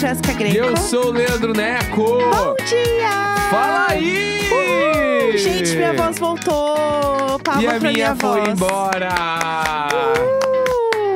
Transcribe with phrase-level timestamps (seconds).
[0.00, 0.56] Jéssica Greco.
[0.56, 2.04] eu sou o Leandro Neco!
[2.04, 3.36] Bom dia!
[3.50, 4.40] Fala aí!
[4.50, 5.36] Uhul!
[5.36, 7.38] Gente, minha voz voltou.
[7.44, 8.48] Palma E a pra minha foi voz.
[8.48, 9.14] embora!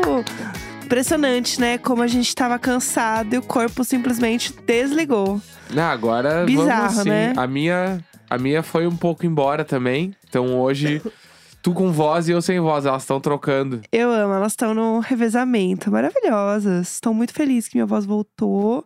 [0.07, 0.84] Uh!
[0.84, 1.79] Impressionante, né?
[1.79, 5.41] Como a gente tava cansado e o corpo simplesmente desligou.
[5.71, 7.09] Não, agora Bizarro, vamos sim.
[7.09, 7.32] né?
[7.37, 10.15] A minha, a minha foi um pouco embora também.
[10.29, 11.01] Então hoje,
[11.64, 13.80] tu com voz e eu sem voz, elas estão trocando.
[13.91, 15.90] Eu amo, elas estão no revezamento.
[15.90, 16.92] Maravilhosas.
[16.92, 18.84] Estou muito feliz que minha voz voltou.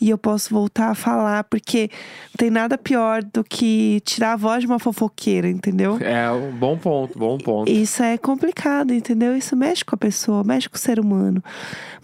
[0.00, 4.36] E eu posso voltar a falar, porque não tem nada pior do que tirar a
[4.36, 5.98] voz de uma fofoqueira, entendeu?
[6.00, 7.70] É um bom ponto, bom ponto.
[7.70, 9.36] Isso é complicado, entendeu?
[9.36, 11.42] Isso mexe com a pessoa, mexe com o ser humano.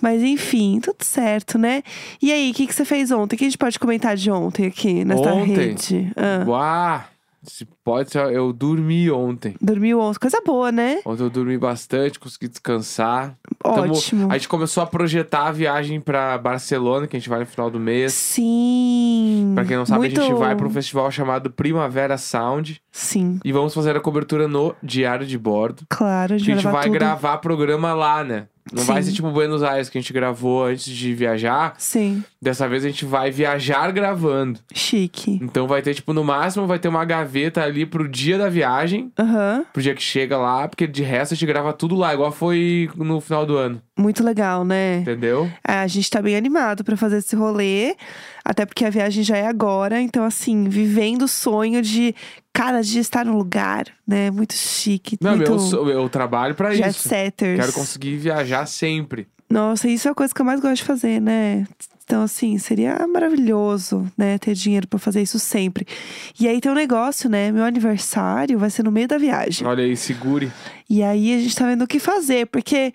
[0.01, 1.83] Mas enfim, tudo certo, né?
[2.23, 3.35] E aí, o que, que você fez ontem?
[3.35, 5.55] O que a gente pode comentar de ontem aqui nesta Ontem?
[5.55, 6.13] rede?
[6.17, 7.10] Ah, Uau!
[7.43, 9.55] Se pode ser, eu dormi ontem.
[9.61, 11.01] dormiu ontem, coisa boa, né?
[11.07, 13.35] Ontem eu dormi bastante, consegui descansar.
[13.63, 14.31] Tamo- Ótimo.
[14.31, 17.71] a gente começou a projetar a viagem pra Barcelona, que a gente vai no final
[17.71, 18.13] do mês.
[18.13, 19.53] Sim.
[19.55, 20.21] Pra quem não sabe, Muito...
[20.21, 22.81] a gente vai pra um festival chamado Primavera Sound.
[22.93, 25.85] Sim, E vamos fazer a cobertura no Diário de Bordo.
[25.89, 26.33] claro.
[26.33, 26.93] A A gente, gente vai, vai tudo.
[26.95, 28.47] gravar programa lá, né?
[28.73, 29.09] Não vai Sim.
[29.11, 31.75] ser tipo Buenos Aires que a gente gravou antes de viajar.
[31.79, 34.59] Sim, Dessa vez a gente vai viajar gravando.
[34.73, 35.39] chique.
[35.43, 39.13] Então vai ter, tipo, no máximo vai ter uma gaveta ali pro dia da viagem.
[39.19, 42.31] Aham, Pro dia que chega lá, porque de resto a gente grava tudo lá, igual
[42.33, 43.81] foi no final do ano.
[44.01, 44.99] Muito legal, né?
[44.99, 45.51] Entendeu?
[45.67, 47.95] É, a gente tá bem animado pra fazer esse rolê,
[48.45, 52.15] até porque a viagem já é agora, então assim, vivendo o sonho de
[52.53, 54.31] cada dia estar no lugar, né?
[54.31, 57.09] Muito chique, Não, muito eu, eu trabalho pra jet isso.
[57.09, 57.61] setters.
[57.61, 59.29] Quero conseguir viajar sempre.
[59.49, 61.67] Nossa, isso é a coisa que eu mais gosto de fazer, né?
[62.05, 64.39] Então, assim, seria maravilhoso, né?
[64.39, 65.87] Ter dinheiro pra fazer isso sempre.
[66.39, 67.51] E aí tem um negócio, né?
[67.53, 69.67] Meu aniversário vai ser no meio da viagem.
[69.67, 70.51] Olha aí, segure.
[70.89, 72.93] E aí a gente tá vendo o que fazer, porque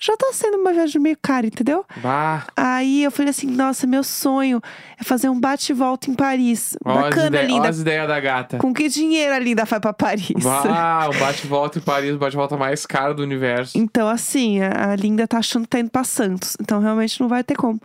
[0.00, 1.84] já tá sendo uma viagem meio cara, entendeu?
[1.96, 4.60] Bah, Aí eu falei assim, nossa, meu sonho
[4.98, 6.76] é fazer um bate e volta em Paris.
[6.84, 7.68] ó Bacana, ideias, ó linda.
[7.68, 8.58] as ideias da gata.
[8.58, 10.28] Com que dinheiro a linda vai pra Paris?
[10.42, 13.76] Bah, o bate-volta em Paris, o bate-volta mais caro do universo.
[13.76, 16.56] Então, assim, a a Linda tá achando que tá indo pra Santos.
[16.60, 17.80] Então, realmente não vai ter como.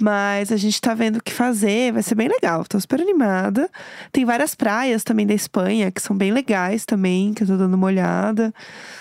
[0.00, 2.64] Mas a gente tá vendo o que fazer, vai ser bem legal.
[2.64, 3.68] Tô super animada.
[4.12, 7.74] Tem várias praias também da Espanha que são bem legais também, que eu tô dando
[7.74, 8.52] uma olhada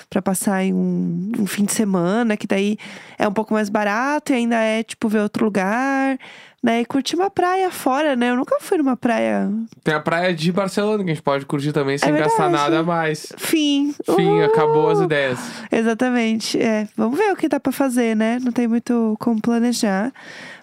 [0.09, 2.77] pra passar aí um, um fim de semana, que daí
[3.17, 6.17] é um pouco mais barato e ainda é tipo ver outro lugar,
[6.63, 6.81] né?
[6.81, 8.29] E curtir uma praia fora, né?
[8.29, 9.49] Eu nunca fui numa praia.
[9.83, 12.79] Tem a praia de Barcelona que a gente pode curtir também sem É gastar nada
[12.79, 13.27] a mais.
[13.37, 13.93] Fim.
[14.15, 14.45] Fim, Uhul.
[14.45, 15.39] acabou as ideias.
[15.71, 16.59] Exatamente.
[16.59, 18.39] É, vamos ver o que dá pra fazer, né?
[18.41, 20.11] Não tem muito como planejar,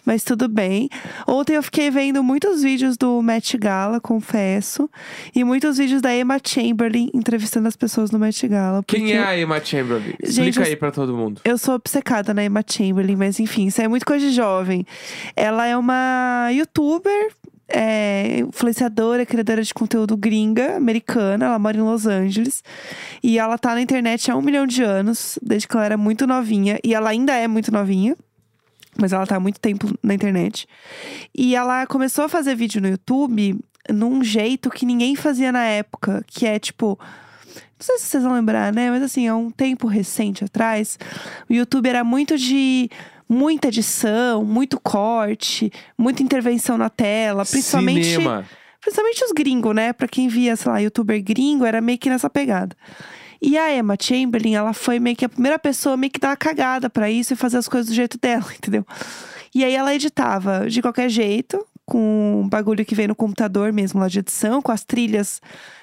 [0.05, 0.89] mas tudo bem.
[1.27, 4.91] Ontem eu fiquei vendo muitos vídeos do Met Gala, confesso,
[5.35, 8.83] e muitos vídeos da Emma Chamberlain entrevistando as pessoas no Met Gala.
[8.87, 10.15] Quem é a Emma Chamberlain?
[10.23, 11.41] Gente, Explica aí pra todo mundo.
[11.45, 14.85] Eu sou obcecada na Emma Chamberlain, mas enfim, isso é muito coisa de jovem.
[15.37, 17.33] Ela é uma youtuber.
[17.75, 22.63] É, influenciadora, criadora de conteúdo gringa, americana, ela mora em Los Angeles.
[23.23, 26.27] E ela tá na internet há um milhão de anos, desde que ela era muito
[26.27, 26.79] novinha.
[26.85, 28.15] E ela ainda é muito novinha.
[28.99, 30.67] Mas ela tá há muito tempo na internet.
[31.37, 33.59] E ela começou a fazer vídeo no YouTube
[33.91, 36.23] num jeito que ninguém fazia na época.
[36.27, 36.99] Que é tipo.
[36.99, 38.91] Não sei se vocês vão lembrar, né?
[38.91, 40.99] Mas assim, há um tempo recente atrás,
[41.49, 42.89] o YouTube era muito de
[43.29, 48.05] muita edição, muito corte, muita intervenção na tela, principalmente.
[48.05, 48.45] Cinema.
[48.81, 49.93] Principalmente os gringos, né?
[49.93, 52.77] Pra quem via, sei lá, youtuber gringo, era meio que nessa pegada.
[53.45, 56.37] E a Emma Chamberlain, ela foi meio que a primeira pessoa meio que dar uma
[56.37, 58.87] cagada pra isso e fazer as coisas do jeito dela, entendeu?
[59.53, 63.99] E aí ela editava de qualquer jeito, com um bagulho que vem no computador mesmo,
[63.99, 65.41] lá de edição, com as trilhas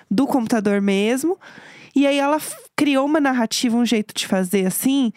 [0.10, 1.38] do computador mesmo.
[1.94, 2.40] E aí ela
[2.78, 5.12] criou uma narrativa, um jeito de fazer assim,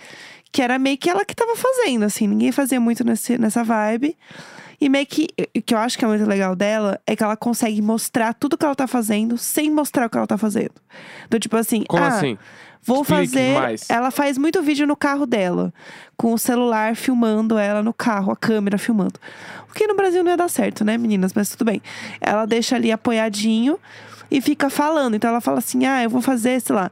[0.51, 4.17] que era meio que ela que tava fazendo, assim, ninguém fazia muito nesse, nessa vibe.
[4.83, 7.37] E meio que, o que eu acho que é muito legal dela é que ela
[7.37, 10.73] consegue mostrar tudo que ela tá fazendo sem mostrar o que ela tá fazendo.
[11.31, 12.37] Do tipo assim, Como ah, assim?
[12.83, 13.55] Vou Explique fazer.
[13.55, 13.89] mais.
[13.89, 15.73] Ela faz muito vídeo no carro dela,
[16.17, 19.21] com o celular filmando ela no carro, a câmera filmando.
[19.71, 21.33] O que no Brasil não ia dar certo, né, meninas?
[21.33, 21.81] Mas tudo bem.
[22.21, 23.79] Ela deixa ali apoiadinho
[24.29, 25.15] e fica falando.
[25.15, 26.91] Então ela fala assim: ah, eu vou fazer, sei lá,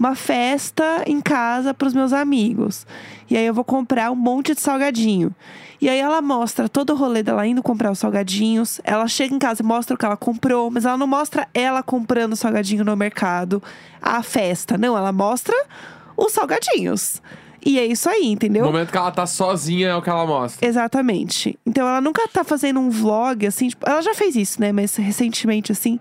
[0.00, 2.86] uma festa em casa pros meus amigos.
[3.28, 5.34] E aí eu vou comprar um monte de salgadinho.
[5.78, 8.80] E aí ela mostra todo o rolê dela indo comprar os salgadinhos.
[8.82, 11.82] Ela chega em casa e mostra o que ela comprou, mas ela não mostra ela
[11.82, 13.62] comprando o salgadinho no mercado,
[14.00, 14.78] a festa.
[14.78, 15.54] Não, ela mostra
[16.16, 17.20] os salgadinhos.
[17.64, 18.64] E é isso aí, entendeu?
[18.64, 20.66] No momento que ela tá sozinha é o que ela mostra.
[20.66, 21.58] Exatamente.
[21.66, 24.72] Então ela nunca tá fazendo um vlog, assim, tipo, ela já fez isso, né?
[24.72, 26.00] Mas recentemente, assim,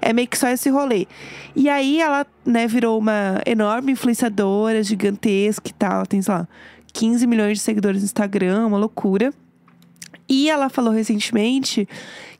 [0.00, 1.06] é meio que só esse rolê.
[1.54, 6.06] E aí ela, né, virou uma enorme influenciadora, gigantesca e tal.
[6.06, 6.48] Tem, sei lá,
[6.92, 9.32] 15 milhões de seguidores no Instagram, uma loucura.
[10.28, 11.88] E ela falou recentemente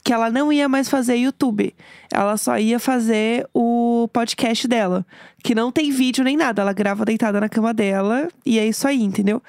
[0.02, 1.74] que ela não ia mais fazer YouTube.
[2.12, 5.04] Ela só ia fazer o podcast dela,
[5.42, 6.62] que não tem vídeo nem nada.
[6.62, 9.42] Ela grava deitada na cama dela e é isso aí, entendeu?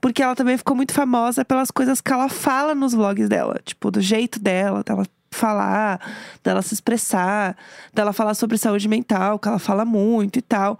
[0.00, 3.90] Porque ela também ficou muito famosa pelas coisas que ela fala nos vlogs dela, tipo,
[3.90, 6.00] do jeito dela, dela falar,
[6.42, 7.56] dela se expressar,
[7.94, 10.78] dela falar sobre saúde mental, que ela fala muito e tal.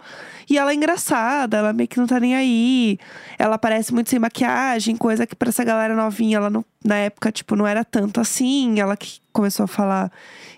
[0.49, 2.99] E ela é engraçada, ela meio que não tá nem aí.
[3.39, 7.31] Ela parece muito sem maquiagem, coisa que pra essa galera novinha, ela não, na época,
[7.31, 8.79] tipo, não era tanto assim.
[8.79, 10.11] Ela que começou a falar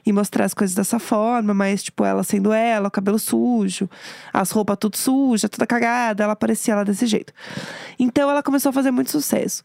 [0.05, 3.89] e mostrar as coisas dessa forma, mas, tipo, ela sendo ela, o cabelo sujo,
[4.33, 7.33] as roupas tudo suja, toda cagada, ela parecia ela desse jeito.
[7.97, 9.63] Então ela começou a fazer muito sucesso.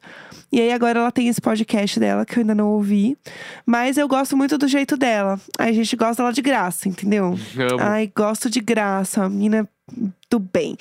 [0.52, 3.16] E aí agora ela tem esse podcast dela que eu ainda não ouvi,
[3.66, 5.40] mas eu gosto muito do jeito dela.
[5.58, 7.36] A gente gosta dela de graça, entendeu?
[7.56, 7.80] Amo.
[7.80, 9.68] Ai, gosto de graça, a menina
[10.30, 10.76] do bem.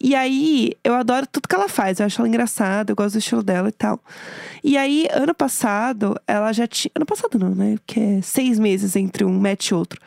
[0.00, 1.98] E aí, eu adoro tudo que ela faz.
[1.98, 4.00] Eu acho ela engraçada, eu gosto do estilo dela e tal.
[4.62, 6.92] E aí, ano passado, ela já tinha.
[6.94, 7.76] Ano passado não, né?
[7.76, 10.00] Porque é seis meses entre um match e outro.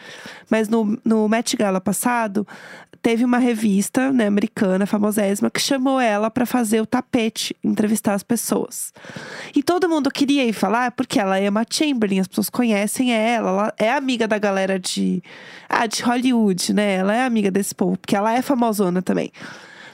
[0.50, 2.48] Mas no, no Met Gala passado,
[3.01, 8.24] teve uma revista, né, americana, famosésima, que chamou ela para fazer o tapete, entrevistar as
[8.24, 8.92] pessoas.
[9.56, 13.50] E todo mundo queria ir falar porque ela é uma Chamberlain, as pessoas conhecem ela,
[13.50, 15.24] ela é amiga da galera de,
[15.69, 16.95] ah, de Hollywood, né?
[16.95, 18.42] Ela é amiga desse povo, porque ela é
[18.77, 19.31] famosona também.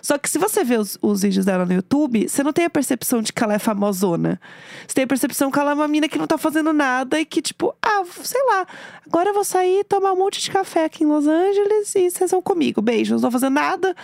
[0.01, 2.69] Só que se você vê os, os, vídeos dela no YouTube, você não tem a
[2.69, 4.39] percepção de que ela é famosona.
[4.85, 7.25] Você tem a percepção que ela é uma mina que não tá fazendo nada e
[7.25, 8.67] que, tipo, ah, sei lá,
[9.07, 12.31] agora eu vou sair tomar um monte de café aqui em Los Angeles e vocês
[12.31, 12.81] vão comigo.
[12.81, 13.95] Beijo, não tô fazendo nada.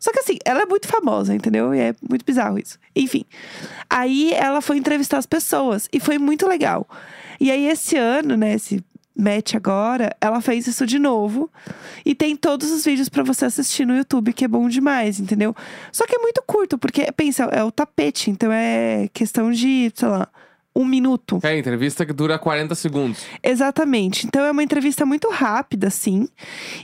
[0.00, 1.72] Só que assim, ela é muito famosa, entendeu?
[1.72, 2.76] E é muito bizarro isso.
[2.96, 3.24] Enfim.
[3.88, 6.84] Aí ela foi entrevistar as pessoas e foi muito legal.
[7.38, 8.84] E aí, esse ano, né, esse
[9.16, 11.50] Match agora, ela fez isso de novo.
[12.04, 15.54] E tem todos os vídeos para você assistir no YouTube, que é bom demais, entendeu?
[15.92, 20.08] Só que é muito curto, porque, pensa, é o tapete, então é questão de, sei
[20.08, 20.28] lá,
[20.74, 21.38] um minuto.
[21.44, 23.24] É, entrevista que dura 40 segundos.
[23.42, 24.26] Exatamente.
[24.26, 26.28] Então é uma entrevista muito rápida, assim.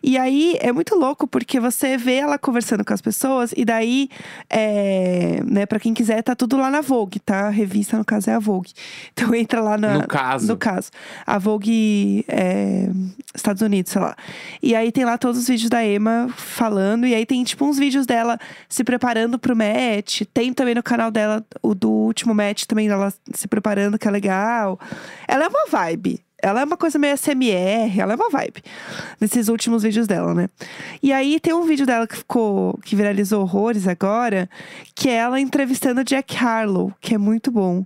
[0.02, 4.08] E aí é muito louco, porque você vê ela conversando com as pessoas, e daí,
[4.48, 7.48] é, né, pra quem quiser, tá tudo lá na Vogue, tá?
[7.48, 8.70] A revista, no caso, é a Vogue.
[9.12, 9.94] Então entra lá na.
[9.94, 10.46] No caso.
[10.46, 10.90] No caso.
[11.26, 12.88] A Vogue é,
[13.34, 14.14] Estados Unidos, sei lá.
[14.62, 17.76] E aí tem lá todos os vídeos da Emma falando, e aí tem, tipo, uns
[17.76, 18.38] vídeos dela
[18.68, 20.22] se preparando pro match.
[20.32, 24.10] Tem também no canal dela, o do último match também, ela se preparando que é
[24.10, 24.78] legal.
[25.26, 26.20] Ela é uma vibe.
[26.42, 28.62] Ela é uma coisa meio SMR, ela é uma vibe.
[29.20, 30.48] Nesses últimos vídeos dela, né?
[31.02, 32.78] E aí tem um vídeo dela que ficou.
[32.82, 34.48] que viralizou horrores agora,
[34.94, 37.84] que é ela entrevistando Jack Harlow, que é muito bom.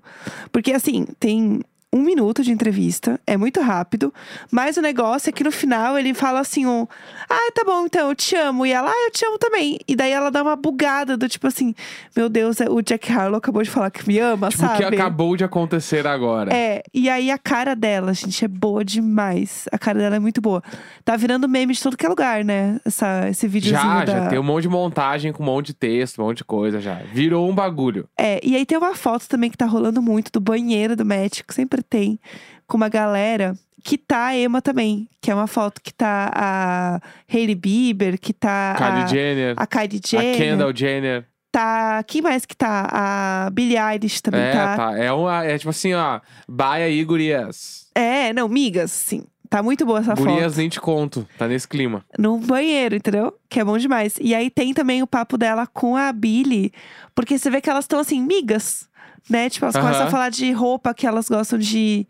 [0.53, 1.61] Porque assim, tem
[1.95, 4.13] um minuto de entrevista, é muito rápido,
[4.51, 6.89] mas o negócio é que no final ele fala assim: um,
[7.31, 8.67] ah, tá bom, então eu te amo.
[8.67, 9.79] E ela, ah, eu te amo também.
[9.87, 11.73] E daí ela dá uma bugada do tipo assim:
[12.17, 14.75] meu Deus, é, o Jack Harlow acabou de falar que me ama, tipo, sabe?
[14.75, 16.53] O que acabou de acontecer agora.
[16.53, 19.69] É, e aí a cara dela, gente, é boa demais.
[19.71, 20.65] A cara dela é muito boa.
[21.05, 22.81] Tá virando meme de todo que é lugar, né?
[22.85, 23.81] Essa, esse videozinho.
[23.81, 24.13] Já, da...
[24.13, 26.81] já tem um monte de montagem com um monte de texto, um monte de coisa
[26.81, 26.95] já.
[27.13, 28.09] Virou um bagulho.
[28.19, 31.05] É, e aí tem uma foto também que tá rolando muito do banheiro do
[31.47, 32.19] que sempre tem,
[32.67, 37.01] com uma galera que tá a Emma também, que é uma foto que tá a
[37.33, 41.27] Hailey Bieber, que tá Kylie a, Jenner, a Kylie Jenner, a Kendall Jenner.
[41.53, 42.89] tá, quem mais que tá?
[42.91, 44.77] A Billie Eilish também É, tá.
[44.77, 44.99] tá.
[44.99, 46.21] É, uma, é tipo assim, ó.
[46.49, 47.87] Baia e gurias.
[47.95, 49.25] É, não, migas, sim.
[49.51, 50.57] Tá muito boa essa Gurias foto.
[50.57, 51.29] nem te conto.
[51.39, 52.05] Tá nesse clima.
[52.19, 53.35] No banheiro, entendeu?
[53.49, 54.17] Que é bom demais.
[54.21, 56.73] E aí tem também o papo dela com a Billie,
[57.15, 58.89] porque você vê que elas estão assim, migas.
[59.29, 59.49] Né?
[59.49, 62.07] Tipo, elas começam a falar de roupa que elas gostam de,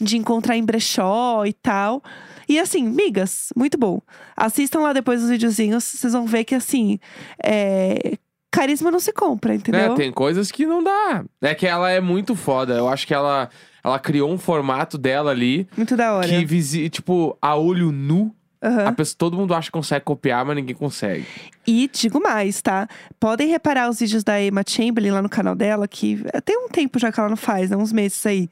[0.00, 2.02] de encontrar em brechó e tal.
[2.48, 4.00] E assim, migas, muito bom.
[4.36, 6.98] Assistam lá depois os videozinhos, vocês vão ver que assim.
[7.44, 8.16] É...
[8.50, 9.92] Carisma não se compra, entendeu?
[9.92, 11.22] É, tem coisas que não dá.
[11.42, 12.74] É que ela é muito foda.
[12.74, 13.50] Eu acho que ela,
[13.84, 16.26] ela criou um formato dela ali Muito da hora.
[16.26, 20.74] que, tipo, a olho nu, A pessoa, todo mundo acha que consegue copiar, mas ninguém
[20.74, 21.24] consegue.
[21.66, 22.88] E digo mais, tá?
[23.20, 26.98] Podem reparar os vídeos da Emma Chamberlain lá no canal dela, que tem um tempo
[26.98, 27.76] já que ela não faz, né?
[27.76, 28.48] Uns meses aí.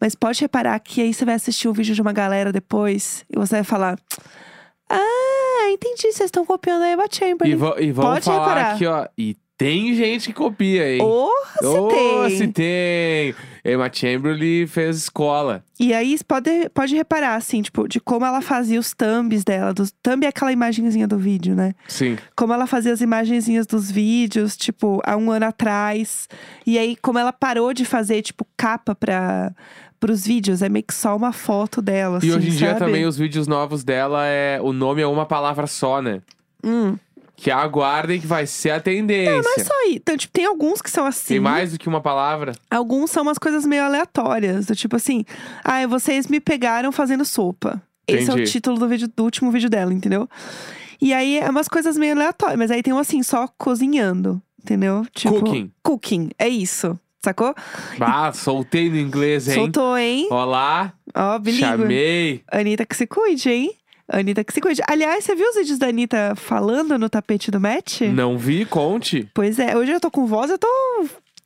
[0.00, 3.36] Mas pode reparar que aí você vai assistir um vídeo de uma galera depois e
[3.38, 3.98] você vai falar:
[4.88, 7.56] Ah, entendi, vocês estão copiando a Emma E, Chamberlain.
[7.56, 8.74] va- e vamos Pode falar reparar.
[8.74, 9.06] aqui, ó.
[9.16, 10.98] E tem gente que copia, hein?
[10.98, 12.36] Porra, se Oh, tem!
[12.38, 13.34] se tem!
[13.64, 15.64] Emma Chamberlain fez escola.
[15.80, 19.74] E aí pode, pode reparar, assim, tipo, de como ela fazia os thumbs dela.
[19.74, 21.74] Dos, thumb é aquela imagenzinha do vídeo, né?
[21.88, 22.16] Sim.
[22.36, 26.28] como ela fazia as imagenzinhas dos vídeos, tipo, há um ano atrás.
[26.64, 29.52] E aí, como ela parou de fazer, tipo, capa para
[30.08, 32.78] os vídeos, é meio que só uma foto dela, E assim, hoje em dia sabe?
[32.78, 34.60] também os vídeos novos dela é.
[34.62, 36.20] O nome é uma palavra só, né?
[36.64, 36.96] Hum,
[37.40, 39.40] Que aguardem que vai ser a tendência.
[39.40, 39.94] Não é só aí.
[39.94, 41.34] Então, tipo, tem alguns que são assim.
[41.34, 42.52] Tem mais do que uma palavra?
[42.68, 44.66] Alguns são umas coisas meio aleatórias.
[44.66, 45.24] Do tipo assim,
[45.62, 47.80] ah, vocês me pegaram fazendo sopa.
[48.08, 48.50] Esse é o Entendi.
[48.50, 50.28] título do, vídeo, do último vídeo dela, entendeu?
[51.00, 55.06] E aí é umas coisas meio aleatórias, mas aí tem um assim, só cozinhando, entendeu?
[55.14, 55.70] Tipo, Cooking.
[55.84, 56.98] Cooking, é isso.
[57.22, 57.54] Sacou?
[58.00, 59.54] Ah, soltei no inglês, hein?
[59.54, 60.26] Soltou, hein?
[60.30, 61.60] Olá, Ó, bilíngue.
[61.64, 62.42] chamei.
[62.50, 63.72] Anitta que se cuide, hein?
[64.08, 64.82] Anitta que se cuide.
[64.88, 68.00] Aliás, você viu os vídeos da Anitta falando no tapete do match?
[68.02, 69.28] Não vi, conte.
[69.34, 70.68] Pois é, hoje eu tô com voz, eu tô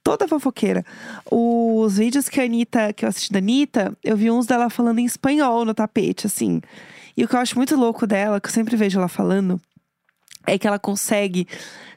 [0.03, 0.85] toda fofoqueira.
[1.31, 5.01] Os vídeos que a Anitta, que eu assisti da Anitta, eu vi uns dela falando
[5.01, 6.61] em espanhol no tapete, assim.
[7.17, 9.61] E o que eu acho muito louco dela, que eu sempre vejo ela falando,
[10.47, 11.47] é que ela consegue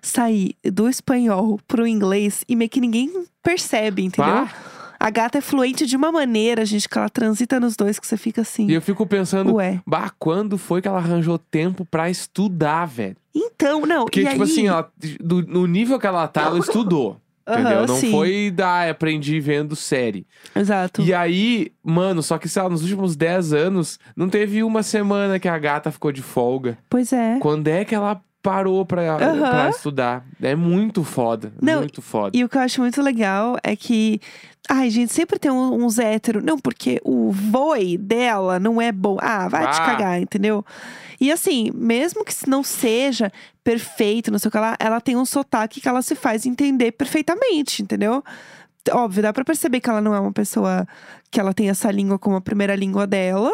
[0.01, 4.33] sair do espanhol pro inglês e meio que ninguém percebe, entendeu?
[4.33, 4.53] Bah.
[4.99, 8.17] A gata é fluente de uma maneira, gente, que ela transita nos dois, que você
[8.17, 8.67] fica assim.
[8.67, 9.81] E eu fico pensando, Ué.
[9.85, 13.15] bah, quando foi que ela arranjou tempo pra estudar, velho?
[13.33, 14.49] Então, não, Porque, e tipo aí...
[14.51, 17.17] assim, ela, do- no nível que ela tá, ela estudou.
[17.47, 17.85] Aham, Entendeu?
[17.87, 18.09] Não sim.
[18.11, 20.25] foi da aprendi vendo série.
[20.55, 21.01] Exato.
[21.03, 25.37] E aí, mano, só que sei lá, nos últimos 10 anos, não teve uma semana
[25.39, 26.75] que a gata ficou de folga.
[26.89, 27.37] Pois é.
[27.39, 29.39] Quando é que ela parou pra, Aham.
[29.39, 30.25] pra estudar?
[30.41, 31.51] É muito foda.
[31.61, 32.37] Não, muito foda.
[32.37, 34.21] E o que eu acho muito legal é que.
[34.69, 36.43] Ai, gente, sempre tem uns héteros.
[36.43, 39.17] Não, porque o voe dela não é bom.
[39.21, 39.85] Ah, vai te Ah.
[39.85, 40.65] cagar, entendeu?
[41.21, 43.31] E assim, mesmo que não seja
[43.63, 46.91] perfeito, não sei o que lá, ela tem um sotaque que ela se faz entender
[46.93, 48.23] perfeitamente, entendeu?
[48.91, 50.87] Óbvio, dá pra perceber que ela não é uma pessoa
[51.31, 53.51] que ela tem essa língua como a primeira língua dela.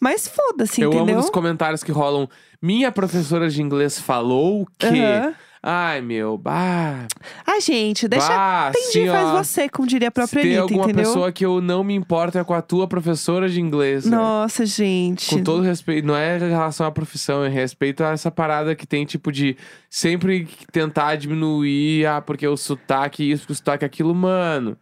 [0.00, 1.14] Mas foda-se, Eu entendeu?
[1.16, 2.28] amo os comentários que rolam.
[2.62, 4.86] Minha professora de inglês falou que.
[4.86, 5.34] Aham.
[5.60, 7.08] Ai, meu, bah.
[7.44, 8.28] Ai, gente, deixa.
[8.28, 11.04] bah, Entendi, assim, faz ó, você, como diria a própria tem Anitta, alguma entendeu?
[11.04, 14.04] pessoa que eu não me importo é com a tua professora de inglês.
[14.06, 14.16] né?
[14.16, 15.28] Nossa, gente.
[15.34, 18.86] Com todo respeito, não é em relação à profissão, é respeito a essa parada que
[18.86, 19.56] tem, tipo, de
[19.90, 24.76] sempre tentar diminuir, ah, porque o sotaque isso, porque o sotaque aquilo, mano.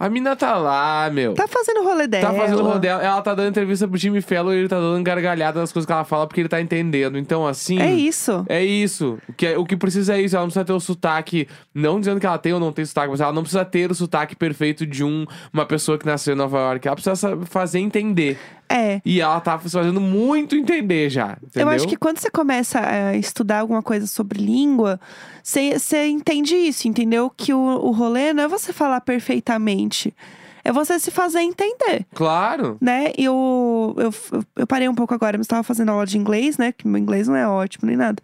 [0.00, 1.34] A mina tá lá, meu.
[1.34, 2.26] Tá fazendo rolê dela.
[2.30, 3.02] Tá fazendo rolê dela.
[3.02, 5.92] Ela tá dando entrevista pro Jimmy Fallon e ele tá dando gargalhada nas coisas que
[5.92, 7.18] ela fala porque ele tá entendendo.
[7.18, 7.78] Então, assim.
[7.78, 8.42] É isso.
[8.48, 9.18] É isso.
[9.28, 10.34] O que, é- o que precisa é isso.
[10.34, 11.46] Ela não precisa ter o sotaque.
[11.74, 13.94] Não dizendo que ela tem ou não tem sotaque, mas ela não precisa ter o
[13.94, 16.88] sotaque perfeito de um, uma pessoa que nasceu em Nova York.
[16.88, 18.38] Ela precisa sa- fazer entender.
[18.70, 19.02] É.
[19.04, 21.36] E ela tá fazendo muito entender já.
[21.42, 21.68] Entendeu?
[21.68, 25.00] Eu acho que quando você começa a estudar alguma coisa sobre língua,
[25.42, 27.28] você, você entende isso, entendeu?
[27.36, 30.14] Que o, o rolê não é você falar perfeitamente.
[30.62, 32.06] É você se fazer entender.
[32.14, 32.76] Claro.
[32.80, 33.12] Né?
[33.18, 34.14] E eu, eu,
[34.54, 36.70] eu parei um pouco agora, mas estava fazendo aula de inglês, né?
[36.70, 38.22] Que meu inglês não é ótimo nem nada.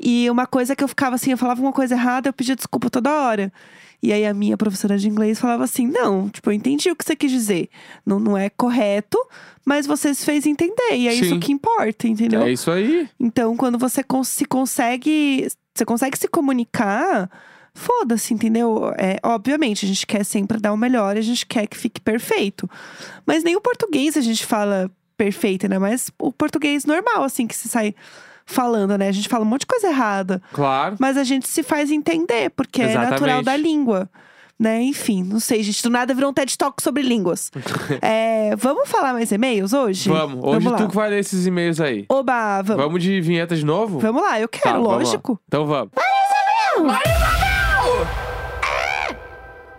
[0.00, 2.88] E uma coisa que eu ficava assim, eu falava uma coisa errada, eu pedia desculpa
[2.88, 3.52] toda hora.
[4.04, 7.02] E aí a minha professora de inglês falava assim: não, tipo, eu entendi o que
[7.04, 7.70] você quis dizer.
[8.04, 9.18] Não, não é correto,
[9.64, 10.94] mas você se fez entender.
[10.94, 11.40] E é isso Sim.
[11.40, 12.42] que importa, entendeu?
[12.42, 13.08] É isso aí.
[13.18, 17.30] Então, quando você cons- se consegue, você consegue se comunicar,
[17.72, 18.92] foda-se, entendeu?
[18.98, 22.68] É, obviamente, a gente quer sempre dar o melhor, a gente quer que fique perfeito.
[23.26, 25.78] Mas nem o português a gente fala perfeito, né?
[25.78, 27.94] Mas o português normal, assim, que se sai
[28.46, 29.08] falando, né?
[29.08, 30.96] A gente fala um monte de coisa errada, Claro.
[30.98, 33.44] mas a gente se faz entender, porque é natural Exatamente.
[33.44, 34.10] da língua.
[34.56, 34.82] Né?
[34.82, 35.82] Enfim, não sei, gente.
[35.82, 37.50] Do nada virou um TED Talk sobre línguas.
[38.00, 40.08] É, vamos falar mais e-mails hoje?
[40.08, 40.38] Vamos.
[40.44, 40.76] Hoje lá.
[40.76, 42.04] tu que vai ler esses e-mails aí.
[42.08, 42.84] Oba, vamos.
[42.84, 43.98] Vamos de vinheta de novo?
[43.98, 44.96] Vamos lá, eu Tá, quero, vamos lá.
[44.98, 45.40] lógico.
[45.48, 45.90] Então vamos.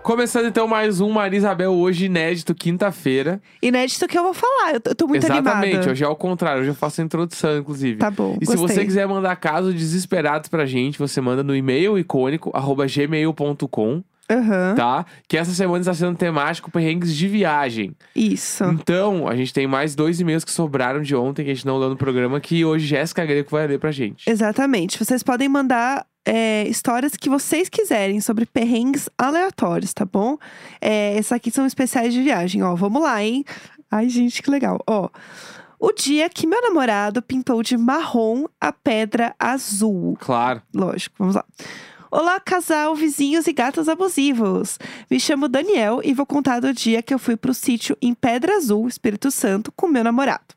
[0.06, 3.42] Começando então mais um Maria Isabel hoje inédito, quinta-feira.
[3.60, 4.76] Inédito que eu vou falar.
[4.76, 5.92] Eu, eu tô muito Exatamente, animada.
[5.92, 7.98] hoje é ao contrário, hoje eu faço a introdução, inclusive.
[7.98, 8.76] Tá bom, E se gostei.
[8.78, 14.76] você quiser mandar casos desesperados pra gente, você manda no e-mail icônico, arroba gmail.com, Aham,
[14.78, 15.08] tá?
[15.28, 17.96] Que essa semana está sendo temático perrengues de viagem.
[18.16, 18.64] isso.
[18.66, 21.80] Então, a gente tem mais dois e-mails que sobraram de ontem, que a gente não
[21.80, 24.30] leu no programa, que hoje Jéssica Greco vai ler pra gente.
[24.30, 25.04] Exatamente.
[25.04, 30.38] Vocês podem mandar é, histórias que vocês quiserem sobre perrengues aleatórios, tá bom?
[30.82, 32.75] É, essas aqui são especiais de viagem, ó.
[32.75, 33.46] Vamos lá, hein?
[33.91, 34.79] Ai, gente, que legal.
[34.88, 35.10] Ó.
[35.79, 40.17] O dia que meu namorado pintou de marrom a pedra azul.
[40.20, 40.62] Claro.
[40.74, 41.46] Lógico, vamos lá.
[42.10, 44.79] Olá, casal, vizinhos e gatos abusivos.
[45.12, 48.55] Me chamo Daniel e vou contar do dia que eu fui pro sítio em Pedra
[48.55, 50.55] Azul, Espírito Santo, com meu namorado.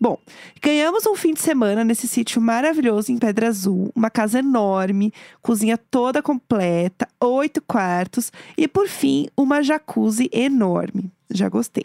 [0.00, 0.16] Bom,
[0.62, 5.76] ganhamos um fim de semana nesse sítio maravilhoso em Pedra Azul, uma casa enorme, cozinha
[5.76, 11.12] toda completa, oito quartos e, por fim, uma jacuzzi enorme.
[11.30, 11.84] Já gostei.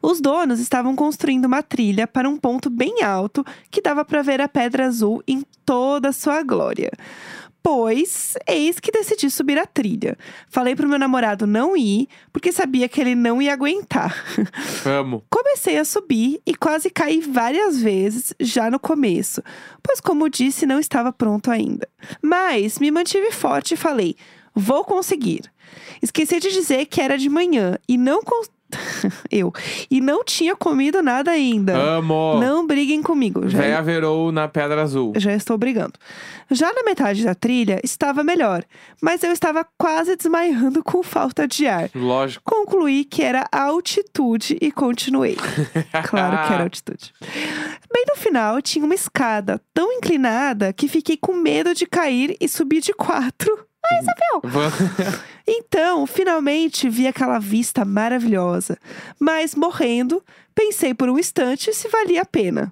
[0.00, 4.40] Os donos estavam construindo uma trilha para um ponto bem alto que dava para ver
[4.40, 6.90] a Pedra Azul em toda a sua glória.
[7.62, 10.16] Pois, eis que decidi subir a trilha.
[10.48, 14.24] Falei pro meu namorado não ir, porque sabia que ele não ia aguentar.
[14.86, 15.22] Amo.
[15.28, 19.42] Comecei a subir e quase caí várias vezes já no começo,
[19.82, 21.86] pois, como disse, não estava pronto ainda.
[22.22, 24.16] Mas me mantive forte e falei:
[24.54, 25.42] vou conseguir.
[26.00, 28.44] Esqueci de dizer que era de manhã e não con-
[29.30, 29.52] eu
[29.90, 31.76] e não tinha comido nada ainda.
[31.76, 32.38] Amo.
[32.40, 33.48] Não briguem comigo.
[33.48, 35.12] Já, Véia verou na Pedra Azul.
[35.16, 35.94] já estou brigando.
[36.50, 38.64] Já na metade da trilha estava melhor,
[39.02, 41.90] mas eu estava quase desmaiando com falta de ar.
[41.94, 42.42] Lógico.
[42.44, 45.36] Concluí que era altitude e continuei.
[46.08, 47.12] Claro que era altitude.
[47.92, 52.48] Bem no final, tinha uma escada tão inclinada que fiquei com medo de cair e
[52.48, 53.66] subir de quatro.
[54.00, 55.18] Isabel!
[55.50, 58.76] Então, finalmente vi aquela vista maravilhosa.
[59.18, 60.22] Mas, morrendo,
[60.54, 62.70] pensei por um instante se valia a pena.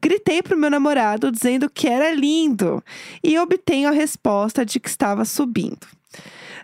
[0.00, 2.82] Gritei pro meu namorado dizendo que era lindo
[3.22, 5.86] e obtenho a resposta de que estava subindo.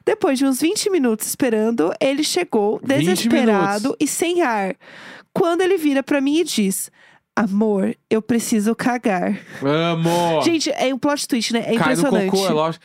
[0.04, 4.74] Depois de uns 20 minutos esperando, ele chegou 20 desesperado e sem ar.
[5.32, 6.90] Quando ele vira pra mim e diz:
[7.36, 9.36] Amor, eu preciso cagar.
[9.60, 10.40] Amo.
[10.42, 11.60] Gente, é um plot twist, né?
[11.60, 12.30] É Cai no impressionante.
[12.30, 12.84] cocô, é lógico.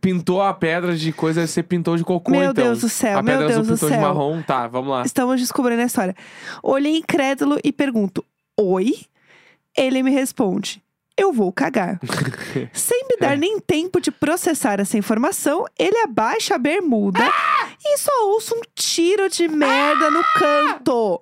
[0.00, 2.64] Pintou a pedra de coisa, você pintou de cocô, Meu então.
[2.64, 4.02] Deus do céu, a meu pedra azul Deus do pintou de céu.
[4.02, 4.42] marrom.
[4.42, 5.02] Tá, vamos lá.
[5.04, 6.16] Estamos descobrindo a história.
[6.60, 8.24] Olhei incrédulo e pergunto:
[8.58, 8.96] Oi?
[9.76, 10.82] Ele me responde:
[11.16, 12.00] Eu vou cagar.
[12.74, 13.28] Sem me É.
[13.28, 17.20] dar nem tempo de processar essa informação, ele abaixa a bermuda
[17.84, 21.20] e só ouço um tiro de merda no canto.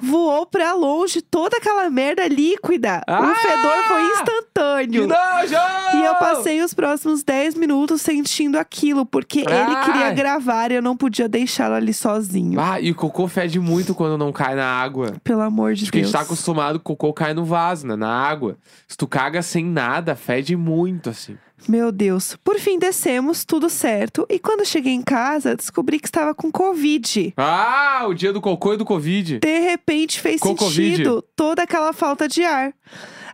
[0.00, 3.02] Voou pra longe toda aquela merda líquida.
[3.08, 3.34] O Ah!
[3.34, 5.06] fedor foi Que instantâneo.
[5.06, 5.54] nojo!
[5.94, 9.84] E eu passei os próximos 10 minutos sentindo aquilo, porque ele Ai.
[9.84, 12.60] queria gravar e eu não podia deixá-lo ali sozinho.
[12.60, 15.14] Ah, e o cocô fede muito quando não cai na água.
[15.22, 16.10] Pelo amor de Porque a Deus.
[16.10, 17.96] gente tá acostumado que o cocô cai no vaso, né?
[17.96, 18.56] Na água.
[18.88, 21.36] Se tu caga sem nada, fede muito, assim.
[21.68, 22.36] Meu Deus.
[22.42, 24.26] Por fim, descemos, tudo certo.
[24.28, 27.32] E quando cheguei em casa, descobri que estava com Covid.
[27.36, 29.38] Ah, o dia do cocô e do Covid.
[29.38, 30.96] De repente fez Com Covid?
[30.96, 32.72] sentido toda aquela falta de ar.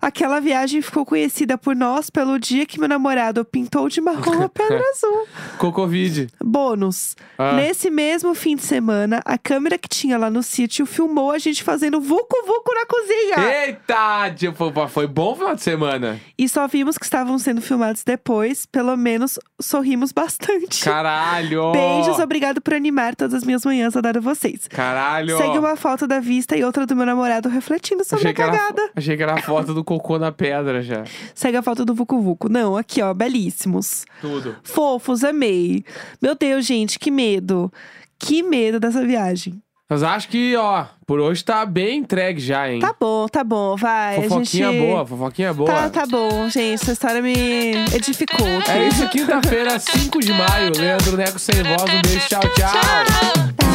[0.00, 4.48] Aquela viagem ficou conhecida por nós pelo dia que meu namorado pintou de marrom a
[4.48, 5.26] pedra azul.
[5.58, 6.28] Cocovid.
[6.42, 7.16] Bônus.
[7.36, 7.52] Ah.
[7.52, 11.62] Nesse mesmo fim de semana, a câmera que tinha lá no sítio filmou a gente
[11.62, 13.64] fazendo vucu-vucu na cozinha.
[13.66, 14.88] Eita!
[14.88, 16.20] Foi, bom final de semana.
[16.36, 18.66] E só vimos que estavam sendo filmados depois.
[18.66, 20.84] Pelo menos sorrimos bastante.
[20.84, 21.72] Caralho!
[21.72, 24.68] Beijos, obrigado por animar todas as minhas manhãs a dar a vocês.
[24.68, 25.36] Caralho!
[25.36, 28.42] Segue uma foto da vista e outra do meu namorado refletindo sobre achei a que,
[28.42, 28.90] era, cagada.
[28.96, 31.04] achei que era a foto do cocô na pedra já.
[31.34, 32.48] Segue a foto do Vucu Vucu.
[32.50, 34.04] Não, aqui, ó, belíssimos.
[34.20, 34.56] Tudo.
[34.62, 35.82] Fofos, amei.
[36.20, 37.72] Meu Deus, gente, que medo.
[38.18, 39.62] Que medo dessa viagem.
[39.88, 42.80] Mas acho que, ó, por hoje tá bem entregue já, hein?
[42.80, 44.16] Tá bom, tá bom, vai.
[44.16, 44.86] fofoquinha gente...
[44.86, 45.70] boa, fofoquinha boa.
[45.70, 46.74] Tá, tá bom, gente.
[46.82, 47.32] Essa história me
[47.94, 48.46] edificou.
[48.68, 50.72] É isso, quinta-feira, 5 de maio.
[50.76, 51.82] Leandro Neco sem voz.
[51.82, 52.72] Um beijo, tchau, tchau.
[52.72, 53.67] Tchau.